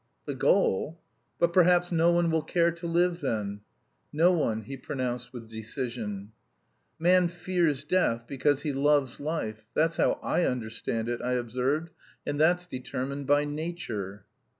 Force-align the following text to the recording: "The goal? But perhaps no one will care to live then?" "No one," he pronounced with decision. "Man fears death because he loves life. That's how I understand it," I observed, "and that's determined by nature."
"The 0.25 0.33
goal? 0.33 0.99
But 1.37 1.53
perhaps 1.53 1.91
no 1.91 2.11
one 2.11 2.31
will 2.31 2.41
care 2.41 2.71
to 2.71 2.87
live 2.87 3.21
then?" 3.21 3.61
"No 4.11 4.31
one," 4.31 4.61
he 4.63 4.75
pronounced 4.75 5.31
with 5.31 5.47
decision. 5.47 6.31
"Man 6.97 7.27
fears 7.27 7.83
death 7.83 8.25
because 8.25 8.63
he 8.63 8.73
loves 8.73 9.19
life. 9.19 9.67
That's 9.75 9.97
how 9.97 10.13
I 10.23 10.45
understand 10.45 11.07
it," 11.07 11.21
I 11.21 11.33
observed, 11.33 11.91
"and 12.25 12.39
that's 12.39 12.65
determined 12.65 13.27
by 13.27 13.45
nature." 13.45 14.25